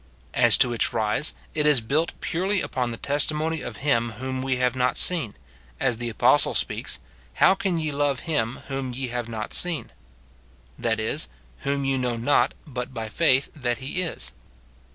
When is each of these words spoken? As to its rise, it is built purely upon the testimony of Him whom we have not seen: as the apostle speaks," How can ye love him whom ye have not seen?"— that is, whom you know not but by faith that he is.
As 0.33 0.57
to 0.57 0.73
its 0.73 0.93
rise, 0.93 1.35
it 1.53 1.67
is 1.67 1.79
built 1.79 2.19
purely 2.21 2.59
upon 2.59 2.89
the 2.89 2.97
testimony 2.97 3.61
of 3.61 3.77
Him 3.85 4.13
whom 4.13 4.41
we 4.41 4.55
have 4.55 4.75
not 4.75 4.97
seen: 4.97 5.35
as 5.79 5.97
the 5.97 6.09
apostle 6.09 6.55
speaks," 6.55 6.97
How 7.35 7.53
can 7.53 7.77
ye 7.77 7.91
love 7.91 8.21
him 8.21 8.61
whom 8.67 8.93
ye 8.93 9.09
have 9.09 9.29
not 9.29 9.53
seen?"— 9.53 9.91
that 10.85 10.99
is, 10.99 11.29
whom 11.59 11.85
you 11.85 11.99
know 11.99 12.17
not 12.17 12.55
but 12.65 12.95
by 12.95 13.09
faith 13.09 13.51
that 13.53 13.77
he 13.77 14.01
is. 14.01 14.31